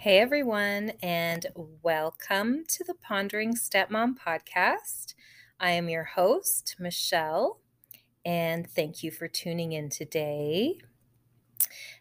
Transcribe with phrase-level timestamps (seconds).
[0.00, 5.12] Hey everyone, and welcome to the Pondering Stepmom podcast.
[5.60, 7.60] I am your host, Michelle,
[8.24, 10.78] and thank you for tuning in today.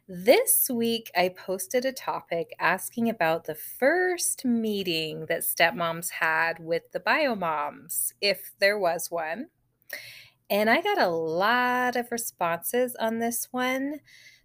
[0.07, 6.89] This week, I posted a topic asking about the first meeting that stepmoms had with
[6.93, 9.47] the biomoms, if there was one.
[10.49, 13.99] And I got a lot of responses on this one.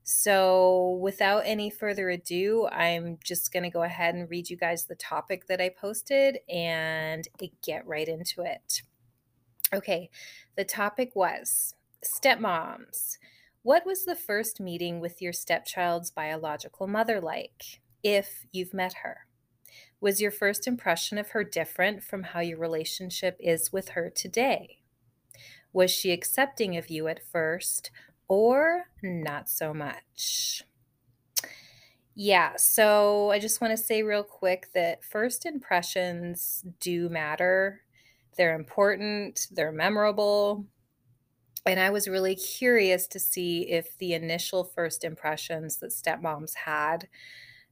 [0.06, 4.84] So, without any further ado, I'm just going to go ahead and read you guys
[4.84, 7.26] the topic that I posted and
[7.62, 8.82] get right into it.
[9.72, 10.10] Okay,
[10.56, 13.16] the topic was stepmoms.
[13.62, 19.20] What was the first meeting with your stepchild's biological mother like, if you've met her?
[20.02, 24.80] Was your first impression of her different from how your relationship is with her today?
[25.72, 27.90] Was she accepting of you at first,
[28.28, 30.62] or not so much.
[32.14, 37.82] Yeah, so I just want to say real quick that first impressions do matter.
[38.36, 40.66] They're important, they're memorable.
[41.66, 47.08] And I was really curious to see if the initial first impressions that stepmoms had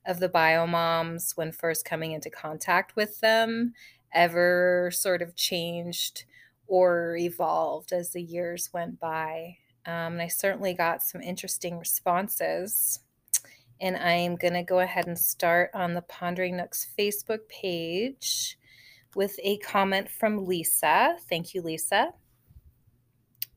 [0.07, 3.75] of the biomoms when first coming into contact with them
[4.13, 6.25] ever sort of changed
[6.67, 9.59] or evolved as the years went by.
[9.87, 13.01] Um, and I certainly got some interesting responses.
[13.81, 18.57] And I'm going to go ahead and start on the Pondering Nooks Facebook page
[19.15, 21.17] with a comment from Lisa.
[21.29, 22.13] Thank you, Lisa.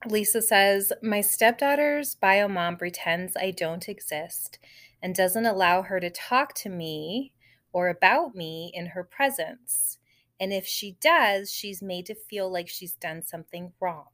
[0.07, 4.59] Lisa says, My stepdaughter's bio mom pretends I don't exist
[5.01, 7.33] and doesn't allow her to talk to me
[7.71, 9.97] or about me in her presence.
[10.39, 14.07] And if she does, she's made to feel like she's done something wrong.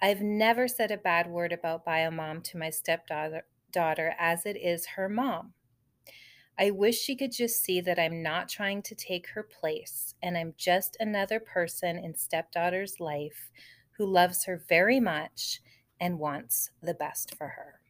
[0.00, 4.86] I've never said a bad word about Biomom to my stepdaughter daughter as it is
[4.96, 5.54] her mom.
[6.58, 10.36] I wish she could just see that I'm not trying to take her place and
[10.36, 13.50] I'm just another person in stepdaughter's life
[13.92, 15.60] who loves her very much
[16.00, 17.80] and wants the best for her.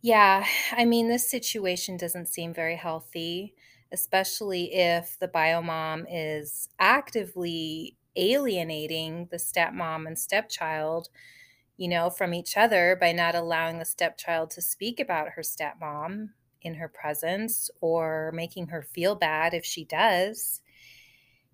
[0.00, 3.54] Yeah, I mean, this situation doesn't seem very healthy,
[3.90, 11.08] especially if the bio mom is actively alienating the stepmom and stepchild,
[11.76, 16.30] you know, from each other by not allowing the stepchild to speak about her stepmom
[16.62, 20.62] in her presence or making her feel bad if she does.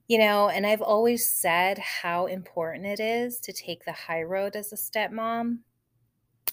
[0.08, 4.56] You know, and I've always said how important it is to take the high road
[4.56, 5.58] as a stepmom,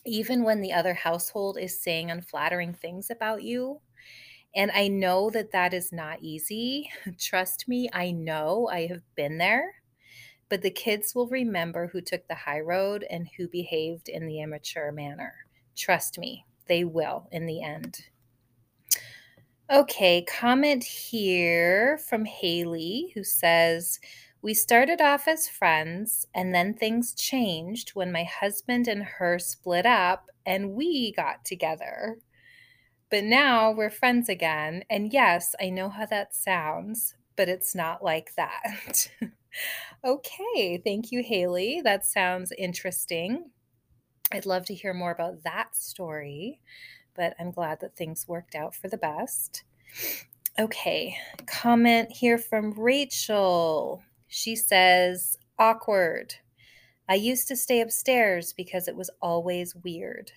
[0.06, 3.82] even when the other household is saying unflattering things about you.
[4.56, 6.90] And I know that that is not easy.
[7.20, 9.76] Trust me, I know I have been there
[10.50, 14.42] but the kids will remember who took the high road and who behaved in the
[14.42, 15.34] immature manner.
[15.76, 18.06] Trust me, they will in the end.
[19.72, 24.00] Okay, comment here from Haley who says,
[24.42, 29.86] We started off as friends and then things changed when my husband and her split
[29.86, 32.18] up and we got together.
[33.12, 34.84] But now we're friends again.
[34.90, 39.12] And yes, I know how that sounds, but it's not like that.
[40.04, 41.82] Okay, thank you, Haley.
[41.84, 43.52] That sounds interesting.
[44.32, 46.62] I'd love to hear more about that story,
[47.16, 49.64] but I'm glad that things worked out for the best.
[50.60, 51.18] Okay,
[51.48, 54.04] comment here from Rachel.
[54.28, 56.36] She says, awkward.
[57.08, 60.32] I used to stay upstairs because it was always weird.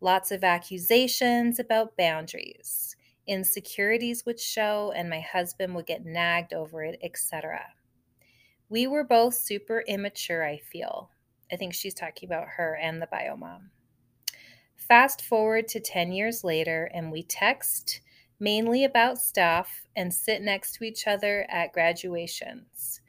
[0.00, 2.96] Lots of accusations about boundaries.
[3.26, 7.62] Insecurities would show, and my husband would get nagged over it, etc.
[8.70, 11.10] We were both super immature, I feel.
[11.52, 13.70] I think she's talking about her and the bio mom.
[14.76, 18.00] Fast forward to 10 years later, and we text
[18.38, 23.00] mainly about stuff and sit next to each other at graduations.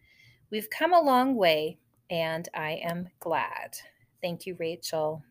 [0.50, 1.78] We've come a long way,
[2.10, 3.78] and I am glad.
[4.20, 5.24] Thank you, Rachel.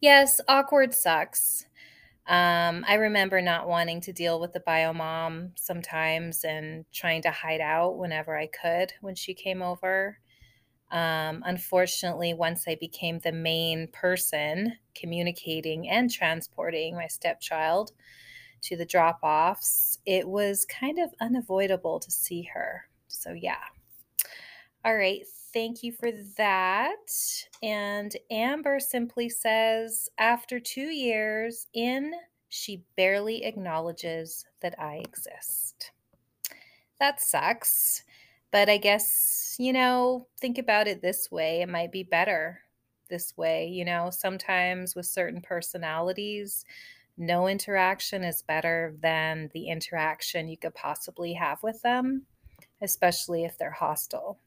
[0.00, 1.66] Yes, awkward sucks.
[2.32, 7.32] Um, I remember not wanting to deal with the bio mom sometimes and trying to
[7.32, 10.18] hide out whenever I could when she came over.
[10.90, 17.92] Um, unfortunately, once I became the main person communicating and transporting my stepchild
[18.62, 22.88] to the drop offs, it was kind of unavoidable to see her.
[23.08, 23.64] So, yeah.
[24.84, 25.22] All right.
[25.52, 27.46] Thank you for that.
[27.62, 32.12] And Amber simply says, after two years in,
[32.48, 35.90] she barely acknowledges that I exist.
[36.98, 38.04] That sucks.
[38.50, 41.62] But I guess, you know, think about it this way.
[41.62, 42.60] It might be better
[43.08, 43.66] this way.
[43.66, 46.64] You know, sometimes with certain personalities,
[47.16, 52.26] no interaction is better than the interaction you could possibly have with them,
[52.80, 54.38] especially if they're hostile.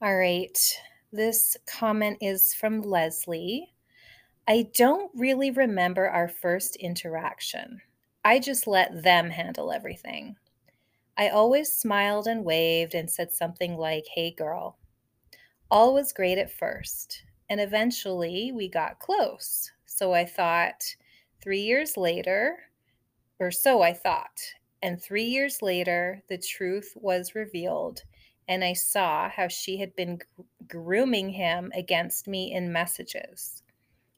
[0.00, 0.56] All right,
[1.12, 3.74] this comment is from Leslie.
[4.48, 7.82] I don't really remember our first interaction.
[8.24, 10.36] I just let them handle everything.
[11.16, 14.78] I always smiled and waved and said something like, Hey, girl.
[15.70, 19.72] All was great at first, and eventually we got close.
[19.86, 20.96] So I thought,
[21.40, 22.58] three years later,
[23.38, 24.40] or so I thought,
[24.82, 28.04] and three years later, the truth was revealed,
[28.48, 30.18] and I saw how she had been
[30.68, 33.62] grooming him against me in messages.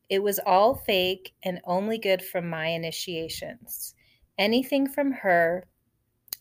[0.08, 3.94] It was all fake and only good from my initiations.
[4.38, 5.66] Anything from her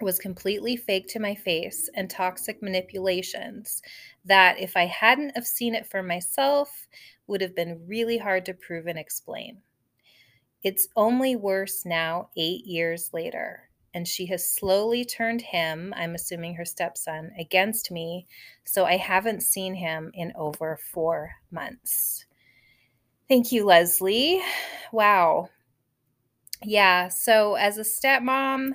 [0.01, 3.81] was completely fake to my face and toxic manipulations
[4.25, 6.87] that if I hadn't have seen it for myself
[7.27, 9.61] would have been really hard to prove and explain.
[10.63, 13.64] It's only worse now 8 years later
[13.95, 18.27] and she has slowly turned him, I'm assuming her stepson, against me,
[18.63, 22.25] so I haven't seen him in over 4 months.
[23.27, 24.41] Thank you, Leslie.
[24.91, 25.49] Wow.
[26.63, 28.73] Yeah, so as a stepmom,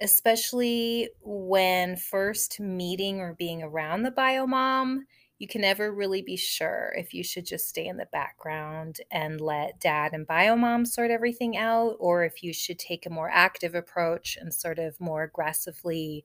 [0.00, 5.06] especially when first meeting or being around the bio mom,
[5.38, 9.40] you can never really be sure if you should just stay in the background and
[9.40, 13.30] let dad and bio mom sort everything out, or if you should take a more
[13.30, 16.24] active approach and sort of more aggressively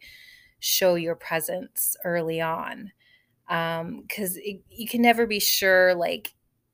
[0.60, 2.92] show your presence early on.
[3.48, 6.34] Because um, you can never be sure, like,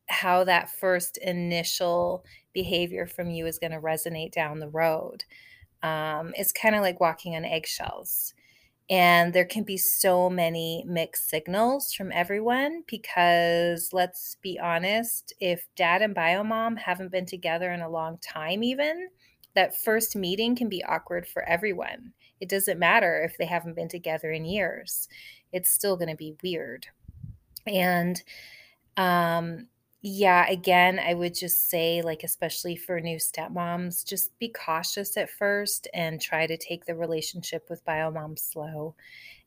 [0.10, 2.24] how that first initial
[2.54, 5.24] behavior from you is going to resonate down the road.
[5.82, 8.34] Um, it's kind of like walking on eggshells.
[8.90, 15.68] And there can be so many mixed signals from everyone because let's be honest, if
[15.76, 19.10] dad and biomom haven't been together in a long time, even
[19.56, 22.14] that first meeting can be awkward for everyone.
[22.40, 25.10] It doesn't matter if they haven't been together in years,
[25.52, 26.88] it's still going to be weird.
[27.66, 28.22] And
[28.96, 29.68] um,
[30.02, 35.30] yeah, again, I would just say, like, especially for new stepmoms, just be cautious at
[35.30, 38.96] first and try to take the relationship with bio mom slow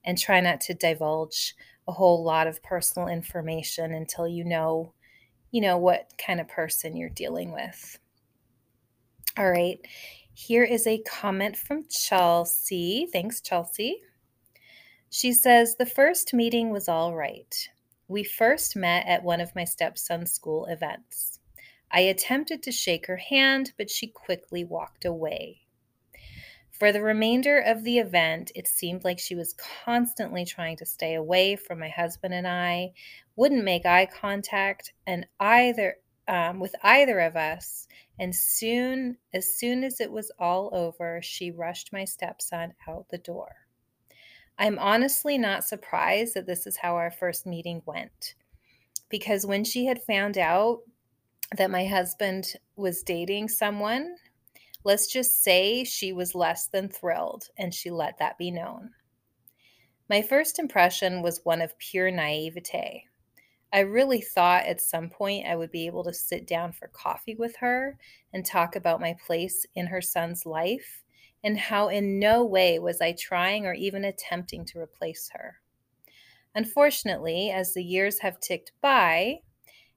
[0.04, 1.54] and try not to divulge
[1.86, 4.92] a whole lot of personal information until you know,
[5.52, 7.98] you know, what kind of person you're dealing with.
[9.38, 9.78] All right.
[10.32, 13.08] Here is a comment from Chelsea.
[13.12, 14.00] Thanks, Chelsea.
[15.10, 17.68] She says, The first meeting was all right.
[18.10, 21.38] We first met at one of my stepson's school events.
[21.92, 25.60] I attempted to shake her hand, but she quickly walked away.
[26.72, 29.54] For the remainder of the event, it seemed like she was
[29.84, 32.94] constantly trying to stay away from my husband and I,
[33.36, 37.86] wouldn't make eye contact, and either um, with either of us.
[38.18, 43.18] And soon, as soon as it was all over, she rushed my stepson out the
[43.18, 43.54] door.
[44.60, 48.34] I'm honestly not surprised that this is how our first meeting went.
[49.08, 50.80] Because when she had found out
[51.56, 54.16] that my husband was dating someone,
[54.84, 58.90] let's just say she was less than thrilled and she let that be known.
[60.10, 63.06] My first impression was one of pure naivete.
[63.72, 67.34] I really thought at some point I would be able to sit down for coffee
[67.34, 67.96] with her
[68.34, 71.02] and talk about my place in her son's life
[71.42, 75.60] and how in no way was I trying or even attempting to replace her.
[76.54, 79.40] Unfortunately, as the years have ticked by,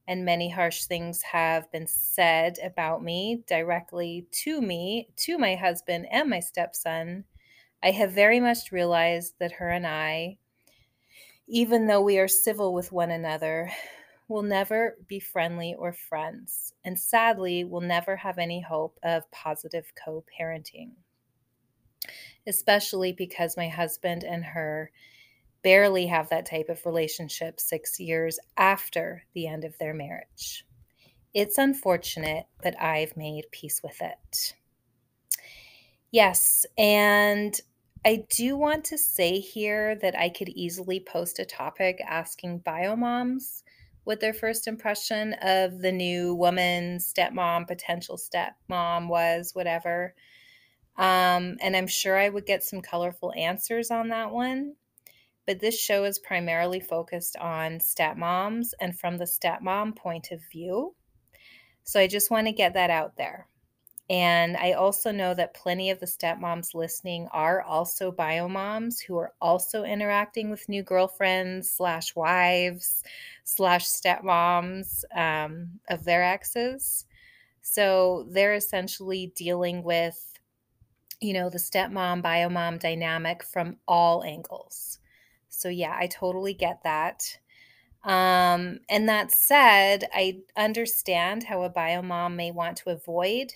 [0.07, 6.07] and many harsh things have been said about me directly to me, to my husband,
[6.11, 7.25] and my stepson,
[7.83, 10.37] I have very much realized that her and I,
[11.47, 13.71] even though we are civil with one another,
[14.27, 19.93] will never be friendly or friends, and sadly, will never have any hope of positive
[19.95, 20.93] co parenting
[22.47, 24.91] especially because my husband and her
[25.63, 30.65] barely have that type of relationship six years after the end of their marriage.
[31.33, 34.53] It's unfortunate, but I've made peace with it.
[36.11, 37.59] Yes, and
[38.05, 43.63] I do want to say here that I could easily post a topic asking biomoms
[44.03, 50.13] what their first impression of the new woman, stepmom, potential stepmom was, whatever.
[50.97, 54.75] Um, and I'm sure I would get some colorful answers on that one.
[55.45, 60.95] But this show is primarily focused on stepmoms and from the stepmom point of view.
[61.83, 63.47] So I just want to get that out there.
[64.09, 69.33] And I also know that plenty of the stepmoms listening are also biomoms who are
[69.41, 73.03] also interacting with new girlfriends slash wives
[73.43, 77.05] slash stepmoms um, of their exes.
[77.61, 80.32] So they're essentially dealing with,
[81.23, 84.99] you know, the stepmom, bio mom dynamic from all angles.
[85.49, 87.37] So, yeah, I totally get that.
[88.03, 93.53] Um, and that said, I understand how a bio mom may want to avoid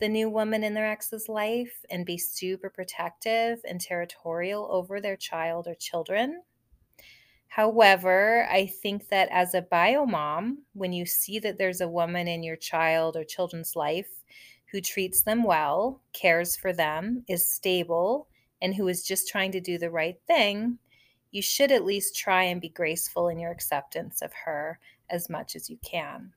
[0.00, 5.16] the new woman in their ex's life and be super protective and territorial over their
[5.16, 6.42] child or children.
[7.46, 12.26] However, I think that as a bio mom, when you see that there's a woman
[12.26, 14.10] in your child or children's life
[14.74, 18.26] who treats them well, cares for them, is stable,
[18.60, 20.76] and who is just trying to do the right thing,
[21.30, 25.54] you should at least try and be graceful in your acceptance of her as much
[25.54, 26.32] as you can.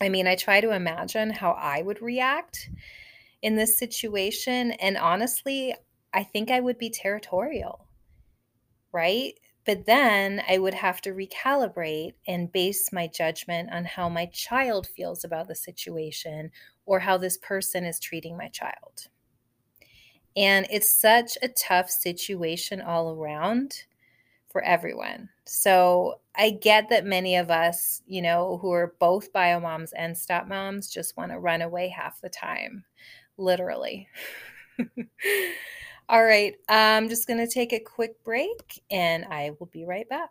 [0.00, 2.68] I mean, I try to imagine how I would react
[3.42, 4.72] in this situation.
[4.72, 5.72] And honestly,
[6.12, 7.86] I think I would be territorial,
[8.90, 9.34] right?
[9.66, 14.88] But then I would have to recalibrate and base my judgment on how my child
[14.88, 16.50] feels about the situation
[16.90, 19.06] or how this person is treating my child.
[20.36, 23.84] And it's such a tough situation all around
[24.48, 25.28] for everyone.
[25.44, 30.18] So I get that many of us, you know, who are both bio moms and
[30.18, 32.84] stop moms just want to run away half the time,
[33.38, 34.08] literally.
[36.08, 40.08] All right, I'm just going to take a quick break and I will be right
[40.08, 40.30] back.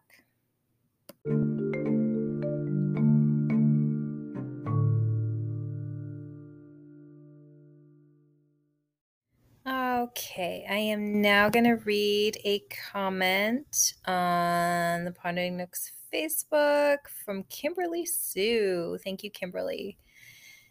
[10.39, 17.43] Okay, I am now going to read a comment on the Pondering Nooks Facebook from
[17.49, 18.97] Kimberly Sue.
[19.03, 19.97] Thank you, Kimberly.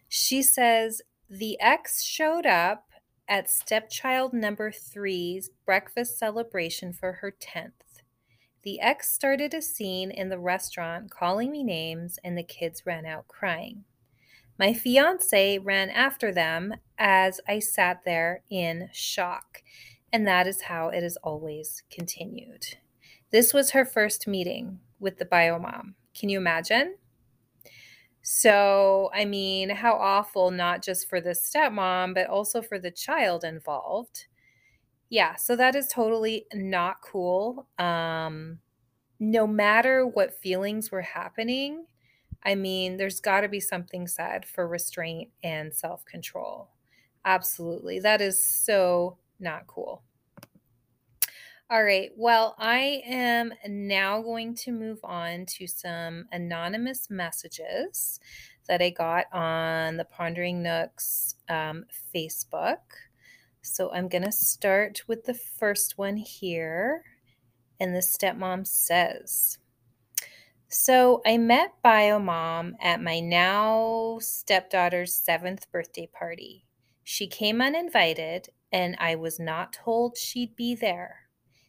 [0.08, 2.86] She says, The ex showed up
[3.28, 8.00] at stepchild number three's breakfast celebration for her 10th.
[8.62, 13.04] The ex started a scene in the restaurant calling me names, and the kids ran
[13.04, 13.84] out crying.
[14.58, 19.62] My fiance ran after them as I sat there in shock,
[20.12, 22.64] and that is how it has always continued.
[23.30, 25.94] This was her first meeting with the biomom.
[26.18, 26.96] Can you imagine?
[28.22, 33.44] So, I mean, how awful, not just for the stepmom, but also for the child
[33.44, 34.26] involved.
[35.08, 37.68] Yeah, so that is totally not cool.
[37.78, 38.58] Um,
[39.20, 41.86] no matter what feelings were happening,
[42.44, 46.70] I mean, there's got to be something said for restraint and self control.
[47.24, 48.00] Absolutely.
[48.00, 50.02] That is so not cool.
[51.70, 52.10] All right.
[52.16, 58.20] Well, I am now going to move on to some anonymous messages
[58.68, 62.78] that I got on the Pondering Nooks um, Facebook.
[63.60, 67.02] So I'm going to start with the first one here.
[67.80, 69.58] And the stepmom says,
[70.70, 76.66] So I met Biomom at my now stepdaughter's seventh birthday party.
[77.02, 81.20] She came uninvited, and I was not told she'd be there.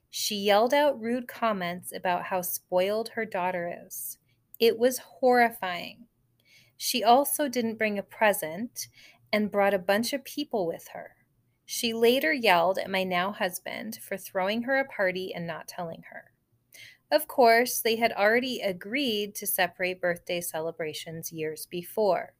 [0.09, 4.17] She yelled out rude comments about how spoiled her daughter is.
[4.59, 6.07] It was horrifying.
[6.75, 8.89] She also didn't bring a present
[9.31, 11.11] and brought a bunch of people with her.
[11.65, 16.03] She later yelled at my now husband for throwing her a party and not telling
[16.09, 16.33] her.
[17.11, 22.33] Of course, they had already agreed to separate birthday celebrations years before.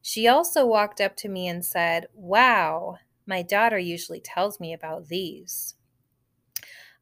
[0.00, 5.08] She also walked up to me and said, Wow, my daughter usually tells me about
[5.08, 5.74] these.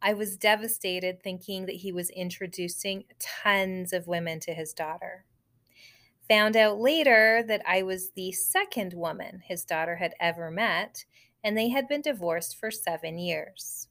[0.02, 5.24] I was devastated thinking that he was introducing tons of women to his daughter.
[6.28, 11.04] Found out later that I was the second woman his daughter had ever met,
[11.42, 13.87] and they had been divorced for seven years.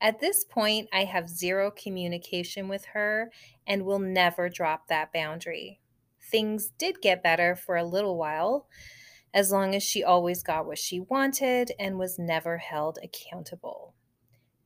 [0.00, 3.32] At this point, I have zero communication with her
[3.66, 5.80] and will never drop that boundary.
[6.20, 8.68] Things did get better for a little while,
[9.34, 13.94] as long as she always got what she wanted and was never held accountable.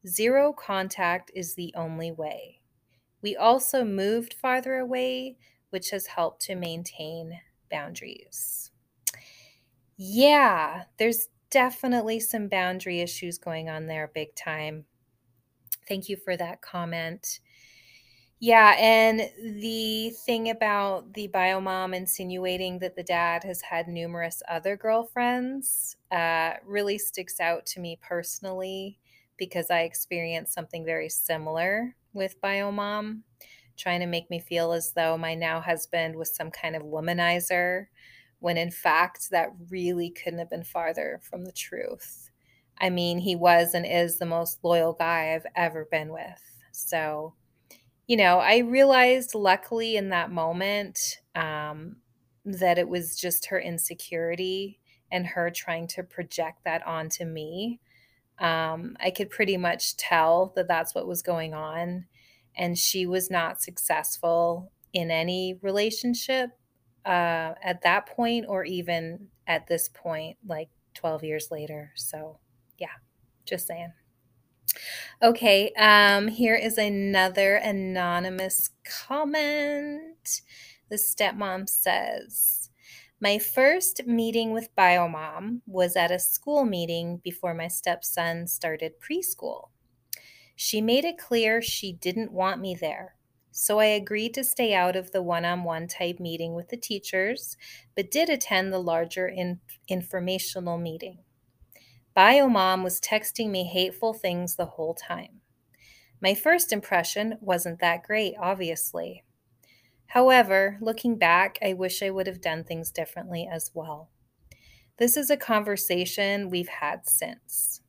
[0.07, 2.61] Zero contact is the only way.
[3.23, 5.37] We also moved farther away,
[5.71, 8.73] which has helped to maintain boundaries.
[9.97, 14.87] Yeah, there's definitely some boundary issues going on there, big time.
[15.89, 17.41] Thank you for that comment.
[18.41, 19.21] Yeah, and
[19.63, 26.55] the thing about the biomom insinuating that the dad has had numerous other girlfriends uh,
[26.65, 28.99] really sticks out to me personally
[29.37, 33.21] because I experienced something very similar with Biomom,
[33.77, 37.87] trying to make me feel as though my now husband was some kind of womanizer,
[38.41, 42.32] when in fact, that really couldn't have been farther from the truth.
[42.83, 46.43] I mean, he was and is the most loyal guy I've ever been with.
[46.73, 47.35] So,
[48.09, 50.99] you know, I realized luckily in that moment,
[51.37, 51.97] um,
[52.45, 54.81] that it was just her insecurity
[55.13, 57.81] and her trying to project that onto me.
[58.41, 62.07] Um, I could pretty much tell that that's what was going on.
[62.57, 66.51] And she was not successful in any relationship
[67.07, 71.93] uh, at that point or even at this point, like 12 years later.
[71.95, 72.41] So,
[73.45, 73.93] just saying.
[75.23, 80.43] Okay, um, here is another anonymous comment.
[80.89, 82.71] The stepmom says,
[83.21, 89.69] My first meeting with Biomom was at a school meeting before my stepson started preschool.
[90.57, 93.17] She made it clear she didn't want me there,
[93.51, 96.77] so I agreed to stay out of the one on one type meeting with the
[96.77, 97.57] teachers,
[97.95, 101.19] but did attend the larger in- informational meeting.
[102.17, 105.41] Biomom was texting me hateful things the whole time.
[106.21, 109.25] My first impression wasn't that great, obviously.
[110.07, 114.11] However, looking back, I wish I would have done things differently as well.
[114.99, 117.81] This is a conversation we've had since.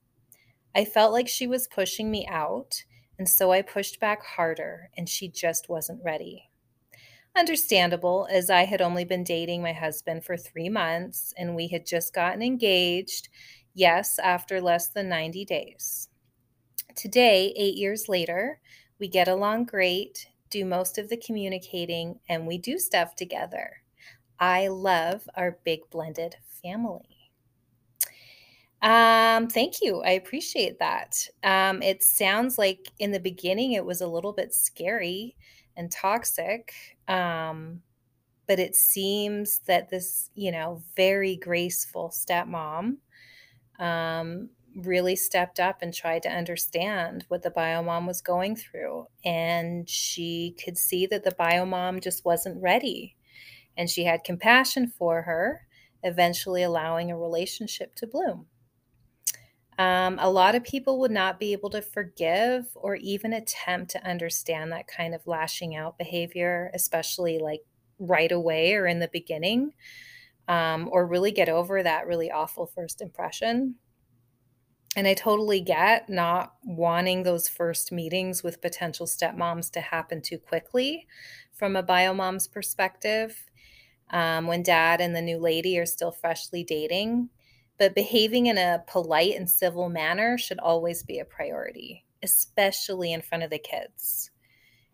[0.73, 2.83] I felt like she was pushing me out,
[3.19, 6.49] and so I pushed back harder, and she just wasn't ready.
[7.35, 11.83] Understandable, as I had only been dating my husband for three months and we had
[11.83, 13.27] just gotten engaged,
[13.73, 16.09] Yes, after less than 90 days.
[16.95, 18.59] Today, eight years later,
[18.99, 23.81] we get along great, do most of the communicating, and we do stuff together.
[24.39, 27.31] I love our big blended family.
[28.81, 30.01] Um, thank you.
[30.01, 31.27] I appreciate that.
[31.43, 35.35] Um, it sounds like in the beginning it was a little bit scary
[35.77, 36.73] and toxic.
[37.07, 37.81] Um,
[38.47, 42.97] but it seems that this, you know, very graceful stepmom
[43.79, 49.07] um, really stepped up and tried to understand what the biomom was going through.
[49.23, 53.15] And she could see that the biomom just wasn't ready.
[53.77, 55.61] And she had compassion for her,
[56.03, 58.47] eventually allowing a relationship to bloom.
[59.79, 64.07] Um, a lot of people would not be able to forgive or even attempt to
[64.07, 67.61] understand that kind of lashing out behavior, especially like
[67.97, 69.73] right away or in the beginning
[70.47, 73.75] um, or really get over that really awful first impression.
[74.95, 80.37] And I totally get not wanting those first meetings with potential stepmoms to happen too
[80.37, 81.07] quickly
[81.53, 83.43] from a biomom's perspective
[84.11, 87.29] um, when dad and the new lady are still freshly dating.
[87.79, 93.23] But behaving in a polite and civil manner should always be a priority, especially in
[93.23, 94.29] front of the kids.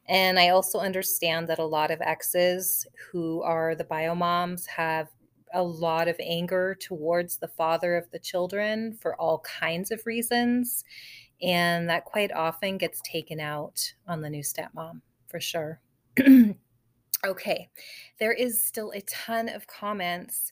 [0.08, 5.10] And I also understand that a lot of exes who are the biomoms have
[5.54, 10.84] a lot of anger towards the father of the children for all kinds of reasons.
[11.42, 15.80] And that quite often gets taken out on the new stepmom for sure.
[17.26, 17.70] okay,
[18.20, 20.52] there is still a ton of comments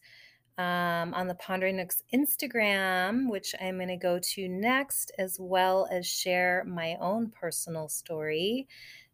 [0.57, 5.87] um, on the Pondering Nooks Instagram, which I'm going to go to next, as well
[5.91, 8.67] as share my own personal story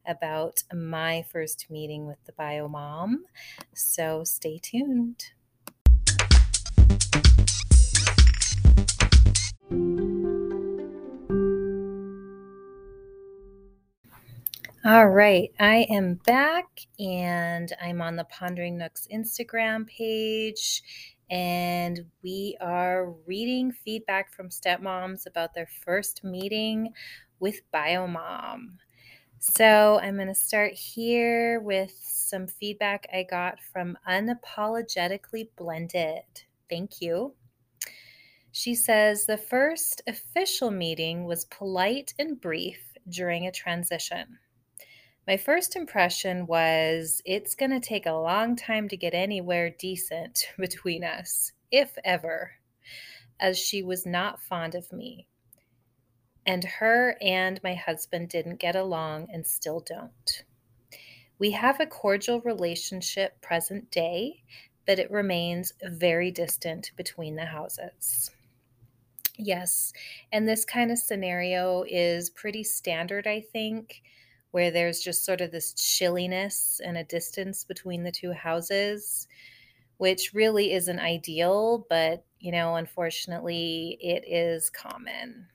[0.05, 3.25] about my first meeting with the bio mom.
[3.73, 5.25] So stay tuned.
[14.85, 16.65] All right, I am back
[16.99, 20.83] and I'm on the Pondering Nooks Instagram page,
[21.29, 26.91] and we are reading feedback from stepmoms about their first meeting
[27.39, 28.75] with Biomom.
[29.39, 36.23] So I'm going to start here with some feedback I got from Unapologetically Blended.
[36.69, 37.35] Thank you.
[38.55, 44.37] She says the first official meeting was polite and brief during a transition.
[45.25, 50.49] My first impression was it's going to take a long time to get anywhere decent
[50.59, 52.51] between us, if ever,
[53.39, 55.27] as she was not fond of me.
[56.45, 60.43] And her and my husband didn't get along and still don't.
[61.39, 64.43] We have a cordial relationship present day,
[64.85, 68.29] but it remains very distant between the houses.
[69.37, 69.93] Yes,
[70.31, 74.01] and this kind of scenario is pretty standard, I think
[74.51, 79.27] where there's just sort of this chilliness and a distance between the two houses,
[79.97, 85.47] which really isn't ideal, but you know, unfortunately, it is common.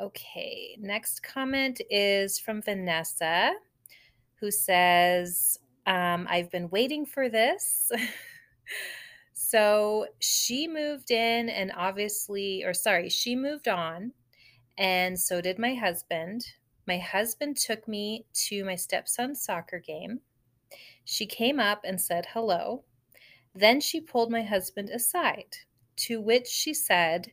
[0.00, 3.52] Okay, next comment is from Vanessa,
[4.36, 7.92] who says, um, I've been waiting for this.
[9.52, 14.12] so she moved in, and obviously, or sorry, she moved on,
[14.78, 16.46] and so did my husband
[16.86, 20.20] my husband took me to my stepson's soccer game.
[21.04, 22.84] She came up and said hello.
[23.54, 25.58] Then she pulled my husband aside,
[25.96, 27.32] to which she said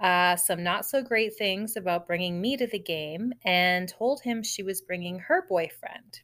[0.00, 4.42] uh, some not so great things about bringing me to the game and told him
[4.42, 6.20] she was bringing her boyfriend.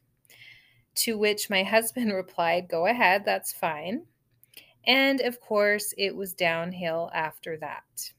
[0.95, 4.05] To which my husband replied, Go ahead, that's fine.
[4.85, 8.11] And of course, it was downhill after that.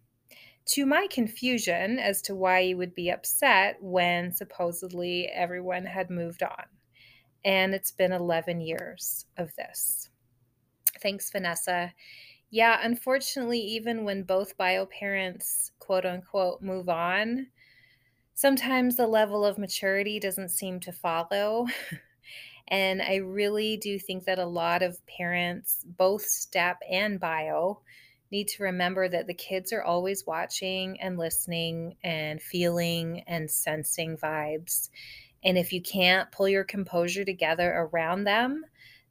[0.66, 6.42] To my confusion as to why you would be upset when supposedly everyone had moved
[6.42, 6.64] on.
[7.44, 10.08] And it's been 11 years of this.
[11.02, 11.92] Thanks, Vanessa.
[12.50, 17.48] Yeah, unfortunately, even when both bio parents, quote unquote, move on,
[18.34, 21.66] sometimes the level of maturity doesn't seem to follow.
[22.68, 27.80] and I really do think that a lot of parents, both STEP and bio,
[28.30, 34.16] need to remember that the kids are always watching and listening and feeling and sensing
[34.16, 34.88] vibes.
[35.44, 38.64] And if you can't pull your composure together around them,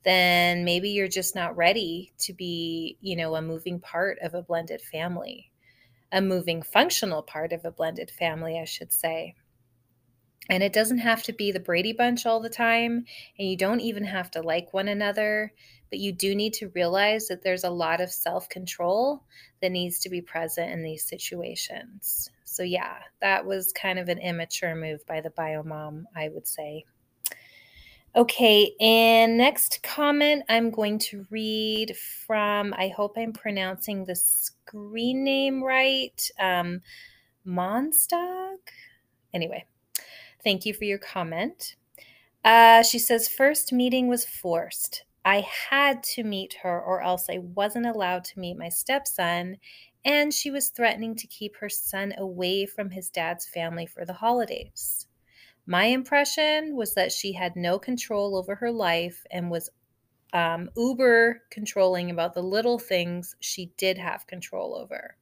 [0.03, 4.41] then maybe you're just not ready to be, you know, a moving part of a
[4.41, 5.51] blended family,
[6.11, 9.35] a moving functional part of a blended family, I should say.
[10.49, 13.05] And it doesn't have to be the Brady Bunch all the time,
[13.39, 15.53] and you don't even have to like one another,
[15.89, 19.23] but you do need to realize that there's a lot of self control
[19.61, 22.29] that needs to be present in these situations.
[22.43, 26.47] So, yeah, that was kind of an immature move by the bio mom, I would
[26.47, 26.85] say.
[28.15, 35.23] Okay, and next comment I'm going to read from, I hope I'm pronouncing the screen
[35.23, 36.81] name right, um,
[37.47, 38.57] Monstag.
[39.33, 39.65] Anyway,
[40.43, 41.75] Thank you for your comment.
[42.43, 45.05] Uh, she says, First meeting was forced.
[45.25, 49.57] I had to meet her, or else I wasn't allowed to meet my stepson,
[50.03, 54.13] and she was threatening to keep her son away from his dad's family for the
[54.13, 55.07] holidays.
[55.65, 59.69] My impression was that she had no control over her life and was
[60.33, 65.15] um, uber controlling about the little things she did have control over.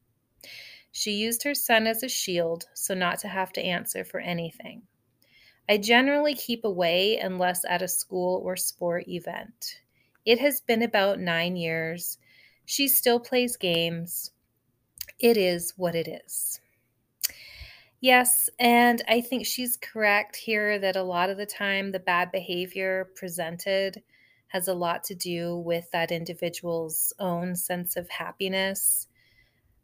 [0.92, 4.84] She used her son as a shield so not to have to answer for anything.
[5.70, 9.82] I generally keep away unless at a school or sport event.
[10.26, 12.18] It has been about nine years.
[12.66, 14.32] She still plays games.
[15.20, 16.60] It is what it is.
[18.00, 22.32] Yes, and I think she's correct here that a lot of the time the bad
[22.32, 24.02] behavior presented
[24.48, 29.08] has a lot to do with that individual's own sense of happiness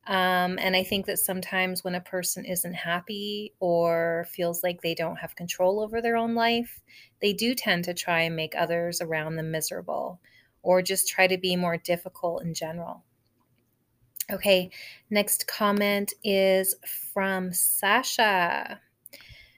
[0.08, 4.96] um, and I think that sometimes when a person isn't happy or feels like they
[4.96, 6.82] don't have control over their own life,
[7.22, 10.22] they do tend to try and make others around them miserable
[10.62, 13.04] or just try to be more difficult in general.
[14.32, 14.72] Okay,
[15.10, 16.76] next comment is
[17.14, 18.80] from Sasha.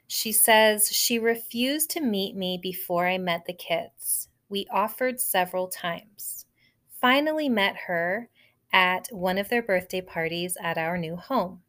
[0.08, 4.30] She says she refused to meet me before I met the kids.
[4.50, 6.48] We offered several times.
[7.00, 8.30] Finally met her
[8.72, 11.62] at one of their birthday parties at our new home.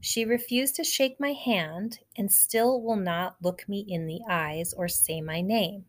[0.00, 4.72] She refused to shake my hand and still will not look me in the eyes
[4.72, 5.84] or say my name.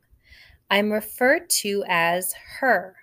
[0.69, 2.95] I'm referred to as her.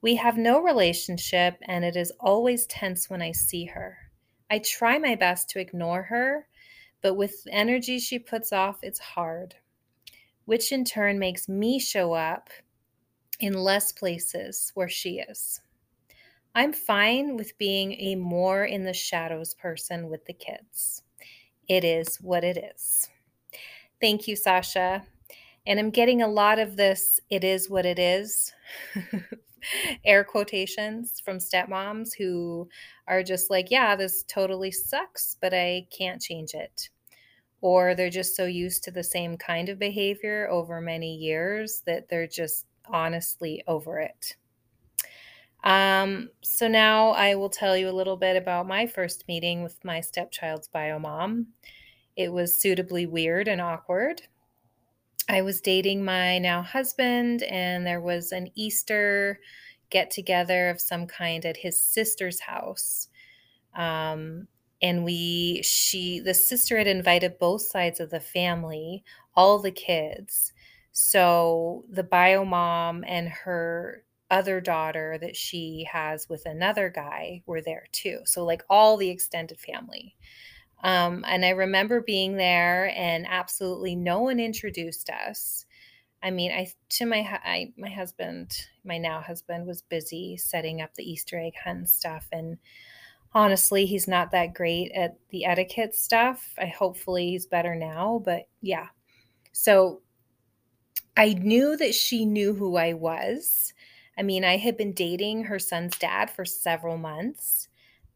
[0.00, 3.98] We have no relationship, and it is always tense when I see her.
[4.48, 6.46] I try my best to ignore her,
[7.02, 9.56] but with the energy she puts off, it's hard,
[10.44, 12.50] which in turn makes me show up
[13.40, 15.60] in less places where she is.
[16.58, 21.04] I'm fine with being a more in the shadows person with the kids.
[21.68, 23.08] It is what it is.
[24.00, 25.04] Thank you, Sasha.
[25.68, 28.52] And I'm getting a lot of this, it is what it is,
[30.04, 32.68] air quotations from stepmoms who
[33.06, 36.88] are just like, yeah, this totally sucks, but I can't change it.
[37.60, 42.08] Or they're just so used to the same kind of behavior over many years that
[42.08, 44.34] they're just honestly over it.
[45.64, 49.84] Um, so now I will tell you a little bit about my first meeting with
[49.84, 51.48] my stepchild's bio mom.
[52.16, 54.22] It was suitably weird and awkward.
[55.28, 59.40] I was dating my now husband, and there was an Easter
[59.90, 63.08] get together of some kind at his sister's house.
[63.74, 64.48] Um,
[64.80, 70.52] and we, she, the sister had invited both sides of the family, all the kids.
[70.92, 77.62] So the bio mom and her other daughter that she has with another guy were
[77.62, 78.20] there too.
[78.24, 80.16] So, like all the extended family.
[80.82, 85.66] Um, and I remember being there, and absolutely no one introduced us.
[86.22, 88.52] I mean, I to my I, my husband,
[88.84, 92.58] my now husband, was busy setting up the Easter egg hunt stuff, and
[93.32, 96.54] honestly, he's not that great at the etiquette stuff.
[96.58, 98.88] I hopefully he's better now, but yeah.
[99.52, 100.02] So
[101.16, 103.72] I knew that she knew who I was
[104.18, 107.68] I mean, I had been dating her son's dad for several months.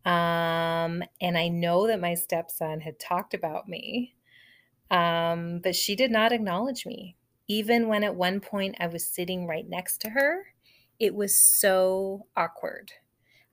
[0.04, 4.16] Um, and I know that my stepson had talked about me,
[4.90, 7.16] um, but she did not acknowledge me.
[7.46, 10.46] Even when at one point I was sitting right next to her,
[10.98, 12.92] it was so awkward.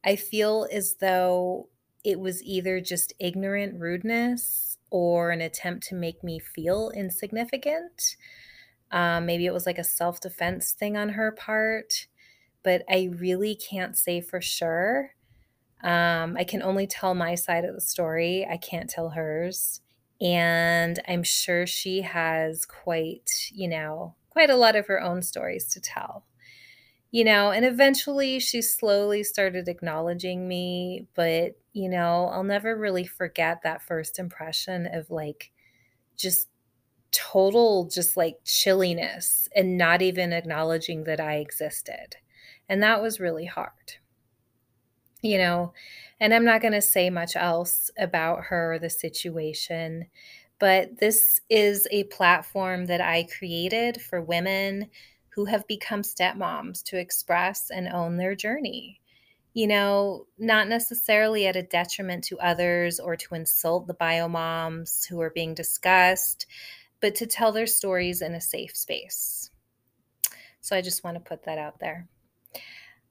[0.03, 1.69] I feel as though
[2.03, 8.15] it was either just ignorant rudeness or an attempt to make me feel insignificant.
[8.91, 12.07] Um, maybe it was like a self defense thing on her part,
[12.63, 15.11] but I really can't say for sure.
[15.83, 19.81] Um, I can only tell my side of the story, I can't tell hers.
[20.21, 25.67] And I'm sure she has quite, you know, quite a lot of her own stories
[25.73, 26.25] to tell
[27.11, 33.05] you know, and eventually she slowly started acknowledging me, but, you know, I'll never really
[33.05, 35.51] forget that first impression of like
[36.17, 36.49] just
[37.11, 42.17] total, just like chilliness and not even acknowledging that I existed.
[42.69, 43.95] And that was really hard,
[45.21, 45.73] you know,
[46.19, 50.05] and I'm not going to say much else about her or the situation,
[50.59, 54.89] but this is a platform that I created for women
[55.29, 59.01] who have become stepmoms to express and own their journey.
[59.53, 65.05] You know, not necessarily at a detriment to others or to insult the bio moms
[65.05, 66.45] who are being discussed,
[67.01, 69.49] but to tell their stories in a safe space.
[70.61, 72.07] So I just want to put that out there.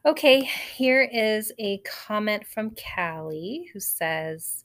[0.08, 4.64] Okay, here is a comment from Callie who says,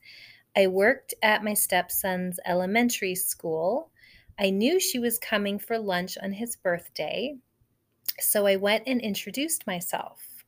[0.56, 3.91] I worked at my stepson's elementary school.
[4.39, 7.36] I knew she was coming for lunch on his birthday,
[8.21, 10.45] so I went and introduced myself.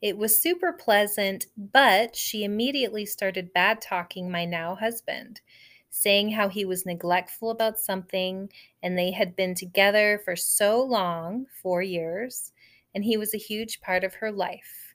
[0.00, 5.42] It was super pleasant, but she immediately started bad talking my now husband,
[5.90, 8.48] saying how he was neglectful about something
[8.82, 12.52] and they had been together for so long four years
[12.94, 14.94] and he was a huge part of her life.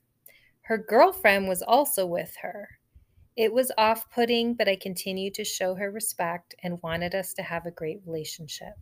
[0.62, 2.68] Her girlfriend was also with her.
[3.36, 7.42] It was off putting, but I continued to show her respect and wanted us to
[7.42, 8.74] have a great relationship.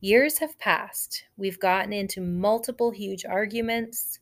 [0.00, 1.24] Years have passed.
[1.36, 4.18] We've gotten into multiple huge arguments.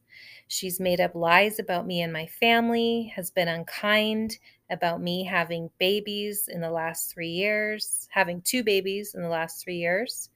[0.47, 4.39] She's made up lies about me and my family, has been unkind
[4.71, 9.65] about me having babies in the last three years, having two babies in the last
[9.65, 10.29] three years,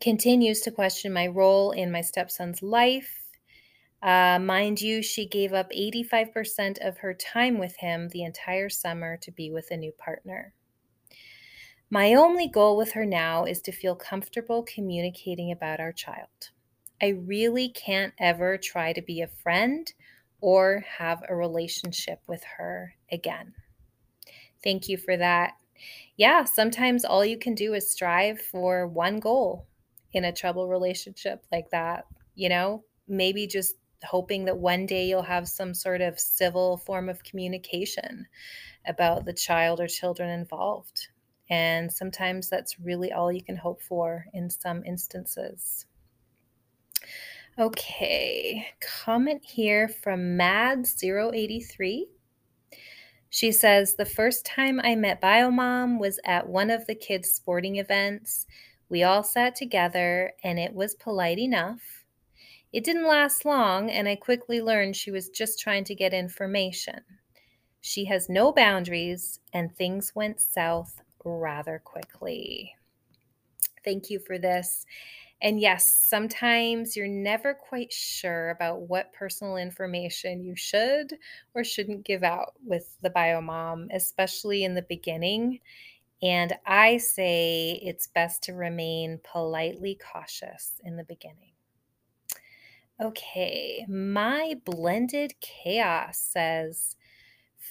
[0.00, 3.28] continues to question my role in my stepson's life.
[4.02, 9.18] Uh, mind you, she gave up 85% of her time with him the entire summer
[9.18, 10.54] to be with a new partner.
[11.90, 16.50] My only goal with her now is to feel comfortable communicating about our child.
[17.02, 19.92] I really can't ever try to be a friend
[20.40, 23.54] or have a relationship with her again.
[24.62, 25.54] Thank you for that.
[26.16, 29.66] Yeah, sometimes all you can do is strive for one goal
[30.12, 32.06] in a trouble relationship like that.
[32.34, 37.08] You know, maybe just hoping that one day you'll have some sort of civil form
[37.08, 38.26] of communication
[38.86, 41.08] about the child or children involved.
[41.50, 45.84] And sometimes that's really all you can hope for in some instances.
[47.58, 52.02] Okay, comment here from Mad083.
[53.28, 57.76] She says, The first time I met Biomom was at one of the kids' sporting
[57.76, 58.46] events.
[58.90, 62.04] We all sat together and it was polite enough.
[62.72, 67.00] It didn't last long, and I quickly learned she was just trying to get information.
[67.80, 72.76] She has no boundaries, and things went south rather quickly.
[73.84, 74.86] Thank you for this.
[75.42, 81.16] And yes, sometimes you're never quite sure about what personal information you should
[81.54, 85.60] or shouldn't give out with the biomom, especially in the beginning.
[86.22, 91.52] And I say it's best to remain politely cautious in the beginning.
[93.00, 96.96] Okay, my blended chaos says,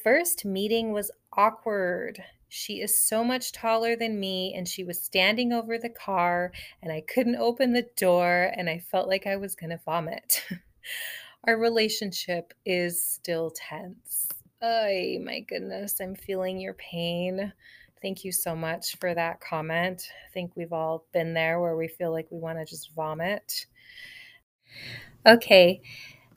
[0.03, 2.23] First meeting was awkward.
[2.47, 6.91] She is so much taller than me, and she was standing over the car, and
[6.91, 10.43] I couldn't open the door, and I felt like I was going to vomit.
[11.43, 14.29] Our relationship is still tense.
[14.61, 17.53] Oh, my goodness, I'm feeling your pain.
[18.01, 20.09] Thank you so much for that comment.
[20.27, 23.65] I think we've all been there where we feel like we want to just vomit.
[25.25, 25.81] Okay,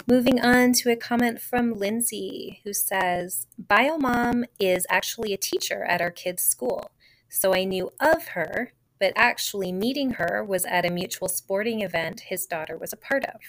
[0.08, 6.00] Moving on to a comment from Lindsay, who says Biomom is actually a teacher at
[6.00, 6.90] our kids' school.
[7.28, 12.20] So I knew of her, but actually meeting her was at a mutual sporting event
[12.26, 13.40] his daughter was a part of.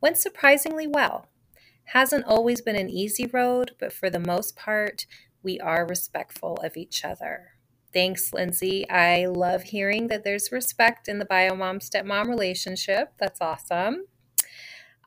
[0.00, 1.28] Went surprisingly well.
[1.92, 5.06] Hasn't always been an easy road, but for the most part,
[5.46, 7.52] we are respectful of each other.
[7.94, 8.84] Thanks, Lindsay.
[8.90, 13.12] I love hearing that there's respect in the biomom stepmom relationship.
[13.18, 14.06] That's awesome.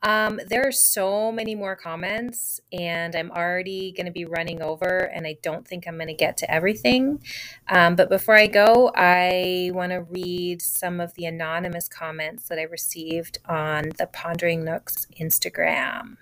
[0.02, 5.10] Um, there are so many more comments, and I'm already going to be running over,
[5.14, 7.22] and I don't think I'm going to get to everything.
[7.68, 12.58] Um, but before I go, I want to read some of the anonymous comments that
[12.58, 16.16] I received on the Pondering Nooks Instagram.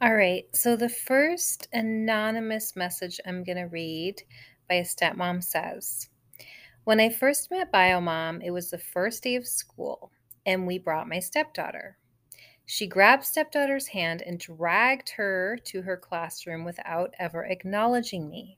[0.00, 4.22] All right, so the first anonymous message I'm going to read
[4.68, 6.08] by a stepmom says,
[6.84, 10.12] when I first met Biomom, it was the first day of school,
[10.46, 11.98] and we brought my stepdaughter.
[12.64, 18.56] She grabbed stepdaughter's hand and dragged her to her classroom without ever acknowledging me.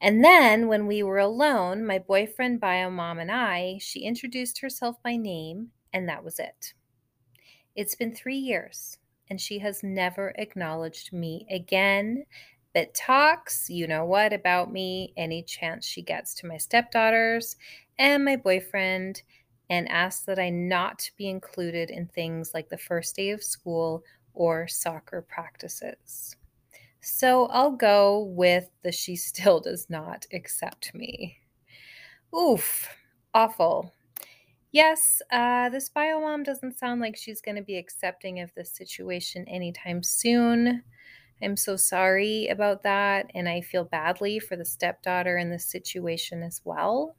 [0.00, 5.16] And then, when we were alone, my boyfriend, Biomom, and I, she introduced herself by
[5.16, 6.72] name, and that was it.
[7.76, 8.96] It's been three years,
[9.30, 12.24] and she has never acknowledged me again
[12.74, 17.56] but talks, you know what, about me any chance she gets to my stepdaughters
[17.98, 19.22] and my boyfriend
[19.70, 24.02] and asks that I not be included in things like the first day of school
[24.34, 26.36] or soccer practices.
[27.00, 31.38] So I'll go with the she still does not accept me.
[32.36, 32.88] Oof,
[33.32, 33.94] awful.
[34.74, 38.72] Yes, uh, this bio mom doesn't sound like she's going to be accepting of this
[38.72, 40.82] situation anytime soon.
[41.40, 43.30] I'm so sorry about that.
[43.36, 47.14] And I feel badly for the stepdaughter in this situation as well.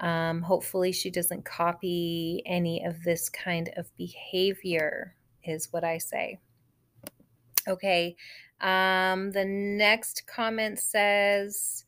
[0.00, 6.38] Um, hopefully, she doesn't copy any of this kind of behavior, is what I say.
[7.66, 8.14] Okay.
[8.60, 11.86] Um, the next comment says,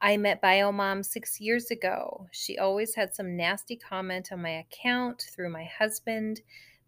[0.00, 2.28] I met Biomom six years ago.
[2.30, 6.40] She always had some nasty comment on my account through my husband,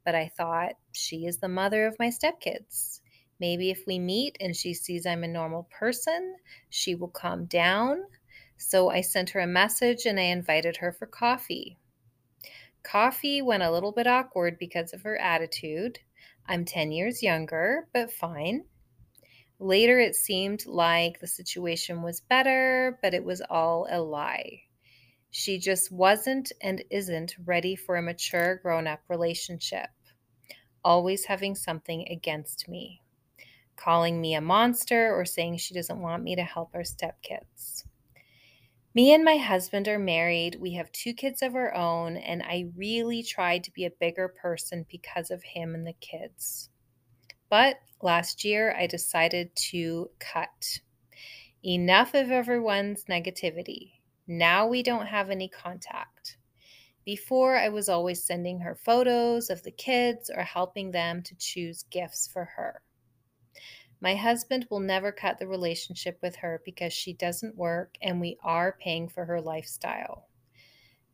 [0.05, 3.01] but I thought she is the mother of my stepkids.
[3.40, 6.37] Maybe if we meet and she sees I'm a normal person,
[6.68, 8.03] she will calm down.
[8.57, 11.79] So I sent her a message and I invited her for coffee.
[12.85, 15.99] Coffee went a little bit awkward because of her attitude.
[16.46, 18.64] I'm 10 years younger, but fine.
[19.61, 24.62] Later, it seemed like the situation was better, but it was all a lie.
[25.31, 29.90] She just wasn't and isn't ready for a mature grown up relationship,
[30.85, 33.03] always having something against me
[33.81, 37.85] calling me a monster or saying she doesn't want me to help our stepkids.
[38.94, 40.57] Me and my husband are married.
[40.61, 44.29] We have two kids of our own, and I really tried to be a bigger
[44.29, 46.68] person because of him and the kids.
[47.49, 50.81] But last year, I decided to cut.
[51.63, 53.93] Enough of everyone's negativity.
[54.27, 56.39] Now we don't have any contact.
[57.05, 61.85] Before, I was always sending her photos of the kids or helping them to choose
[61.91, 62.83] gifts for her.
[64.01, 68.39] My husband will never cut the relationship with her because she doesn't work and we
[68.43, 70.29] are paying for her lifestyle.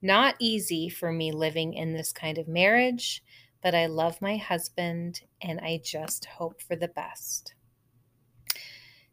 [0.03, 3.25] Not easy for me living in this kind of marriage,
[3.67, 7.57] but I love my husband and I just hope for the best.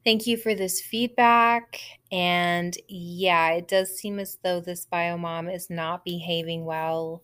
[0.03, 1.79] Thank you for this feedback.
[2.11, 7.23] And yeah, it does seem as though this bio mom is not behaving well.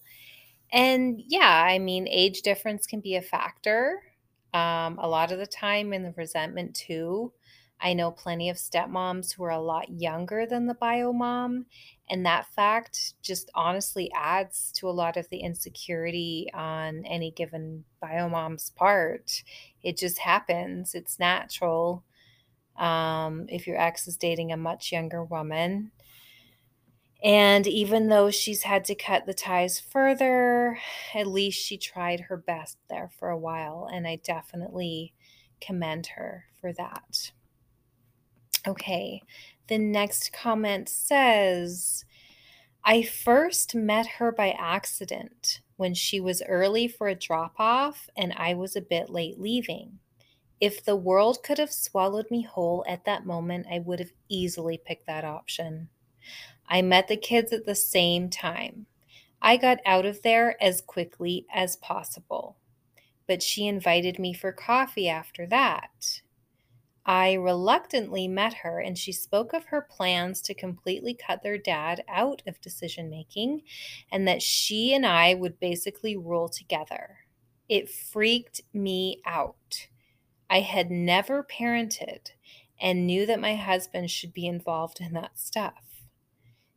[0.74, 4.02] And yeah, I mean, age difference can be a factor
[4.56, 7.32] um, a lot of the time in the resentment too.
[7.80, 11.68] I know plenty of stepmoms who are a lot younger than the bio mom,
[12.10, 17.84] and that fact just honestly adds to a lot of the insecurity on any given
[18.02, 19.44] bio mom's part.
[19.84, 22.04] It just happens, it's natural.
[22.78, 25.92] Um, if your ex is dating a much younger woman,
[27.22, 30.80] and even though she's had to cut the ties further,
[31.14, 33.90] at least she tried her best there for a while.
[33.92, 35.14] And I definitely
[35.60, 37.32] commend her for that.
[38.66, 39.22] Okay,
[39.70, 42.04] the next comment says
[42.84, 48.34] I first met her by accident when she was early for a drop off and
[48.36, 50.00] I was a bit late leaving.
[50.60, 54.78] If the world could have swallowed me whole at that moment, I would have easily
[54.78, 55.90] picked that option.
[56.68, 58.88] I met the kids at the same time.
[59.42, 62.58] I got out of there as quickly as possible,
[63.28, 66.22] but she invited me for coffee after that.
[67.10, 72.04] I reluctantly met her, and she spoke of her plans to completely cut their dad
[72.08, 73.64] out of decision making
[74.12, 77.22] and that she and I would basically rule together.
[77.68, 79.88] It freaked me out.
[80.52, 82.30] I had never parented
[82.80, 86.04] and knew that my husband should be involved in that stuff.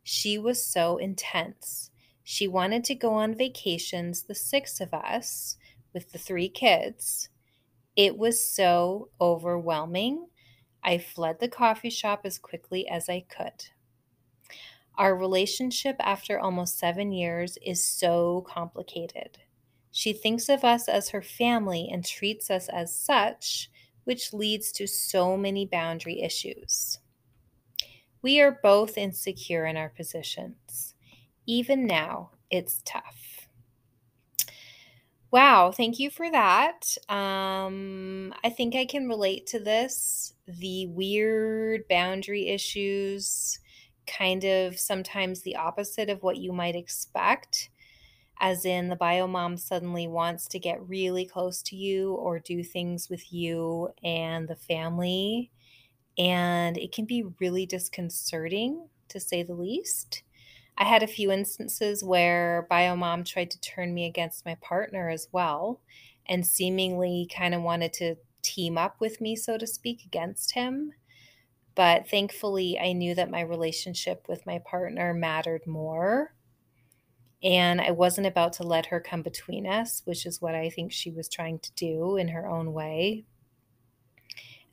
[0.01, 1.91] She was so intense.
[2.23, 5.57] She wanted to go on vacations, the six of us,
[5.93, 7.29] with the three kids.
[7.95, 10.27] It was so overwhelming.
[10.83, 13.69] I fled the coffee shop as quickly as I could.
[14.95, 19.39] Our relationship after almost seven years is so complicated.
[19.91, 23.69] She thinks of us as her family and treats us as such,
[24.03, 26.99] which leads to so many boundary issues.
[28.21, 30.95] We are both insecure in our positions.
[31.45, 33.32] Even now, it's tough.
[35.33, 36.95] Wow, thank you for that.
[37.09, 40.33] Um, I think I can relate to this.
[40.47, 43.59] The weird boundary issues,
[44.05, 47.71] kind of sometimes the opposite of what you might expect,
[48.39, 52.63] as in the bio mom suddenly wants to get really close to you or do
[52.63, 55.51] things with you and the family
[56.17, 60.23] and it can be really disconcerting to say the least.
[60.77, 65.27] I had a few instances where biomom tried to turn me against my partner as
[65.31, 65.81] well
[66.27, 70.93] and seemingly kind of wanted to team up with me, so to speak, against him.
[71.75, 76.33] But thankfully, I knew that my relationship with my partner mattered more.
[77.43, 80.91] And I wasn't about to let her come between us, which is what I think
[80.91, 83.25] she was trying to do in her own way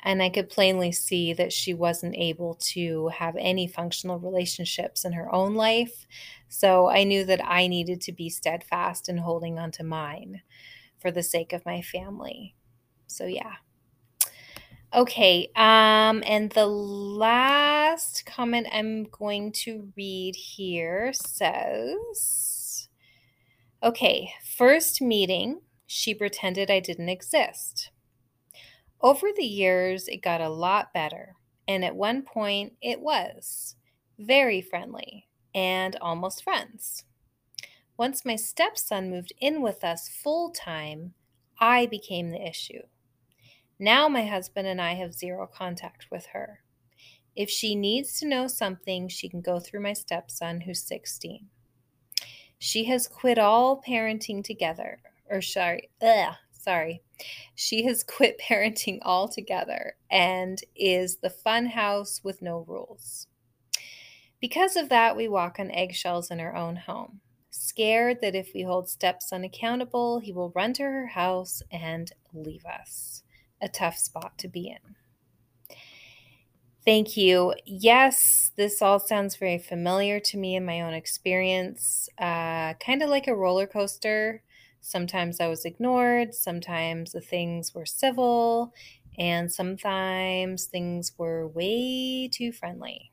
[0.02, 5.12] and I could plainly see that she wasn't able to have any functional relationships in
[5.12, 6.06] her own life.
[6.48, 10.42] So I knew that I needed to be steadfast in holding on to mine
[10.98, 12.54] for the sake of my family.
[13.06, 13.54] So, yeah.
[14.92, 22.88] Okay, um, and the last comment I'm going to read here says
[23.82, 27.90] Okay, first meeting, she pretended I didn't exist.
[29.02, 31.36] Over the years, it got a lot better,
[31.66, 33.76] and at one point, it was
[34.18, 37.04] very friendly and almost friends.
[37.96, 41.14] Once my stepson moved in with us full time,
[41.58, 42.82] I became the issue.
[43.78, 46.60] Now my husband and I have zero contact with her.
[47.34, 51.46] If she needs to know something, she can go through my stepson, who's 16.
[52.58, 57.02] She has quit all parenting together, or sorry, ugh, sorry.
[57.54, 63.26] She has quit parenting altogether and is the fun house with no rules.
[64.40, 68.62] Because of that, we walk on eggshells in our own home, scared that if we
[68.62, 73.22] hold stepson accountable, he will run to her house and leave us.
[73.60, 74.96] A tough spot to be in.
[76.86, 77.54] Thank you.
[77.66, 82.08] Yes, this all sounds very familiar to me in my own experience.
[82.18, 84.42] Uh, kind of like a roller coaster.
[84.80, 88.72] Sometimes I was ignored, sometimes the things were civil,
[89.18, 93.12] and sometimes things were way too friendly.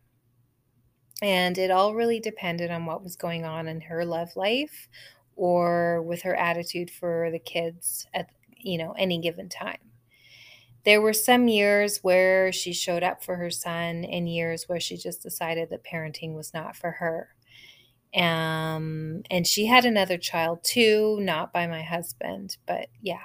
[1.21, 4.87] And it all really depended on what was going on in her love life
[5.35, 9.79] or with her attitude for the kids at you know any given time.
[10.85, 14.95] There were some years where she showed up for her son and years where she
[14.97, 17.35] just decided that parenting was not for her.
[18.15, 23.19] Um, and she had another child too, not by my husband, but yeah.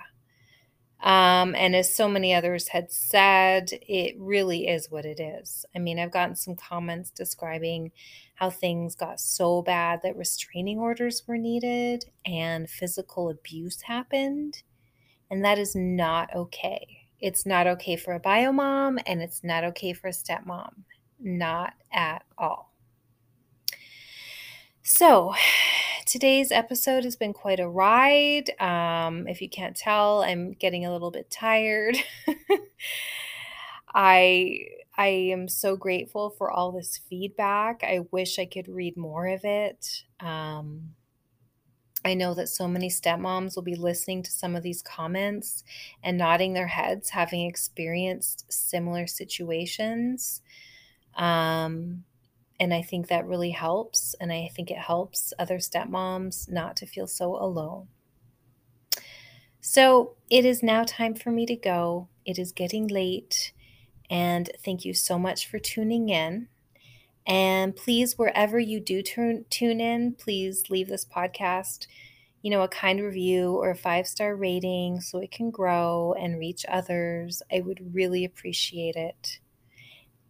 [1.03, 5.65] Um, and as so many others had said, it really is what it is.
[5.75, 7.91] I mean, I've gotten some comments describing
[8.35, 14.63] how things got so bad that restraining orders were needed and physical abuse happened.
[15.31, 16.87] And that is not okay.
[17.21, 20.73] It's not okay for a bio mom and it's not okay for a stepmom.
[21.19, 22.72] Not at all.
[24.83, 25.35] So,
[26.07, 28.51] today's episode has been quite a ride.
[28.61, 31.97] Um, if you can't tell, I'm getting a little bit tired.
[33.95, 34.67] I
[34.97, 37.83] I am so grateful for all this feedback.
[37.85, 40.03] I wish I could read more of it.
[40.21, 40.95] Um,
[42.05, 45.63] I know that so many stepmoms will be listening to some of these comments
[46.03, 50.43] and nodding their heads, having experienced similar situations.
[51.15, 52.05] Um,
[52.63, 54.15] and I think that really helps.
[54.21, 57.89] And I think it helps other stepmoms not to feel so alone.
[59.61, 62.07] So it is now time for me to go.
[62.25, 63.53] It is getting late.
[64.09, 66.47] And thank you so much for tuning in.
[67.27, 71.89] And please, wherever you do turn, tune in, please leave this podcast,
[72.43, 76.39] you know, a kind review or a five star rating so it can grow and
[76.39, 77.43] reach others.
[77.53, 79.41] I would really appreciate it.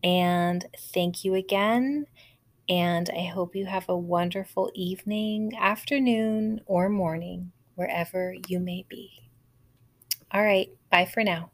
[0.03, 0.64] And
[0.95, 2.07] thank you again.
[2.68, 9.28] And I hope you have a wonderful evening, afternoon, or morning, wherever you may be.
[10.32, 11.51] All right, bye for now.